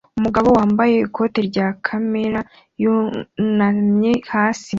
[0.19, 2.39] Umugabo wambaye ikote rya kamera
[2.81, 4.69] yunamye hasi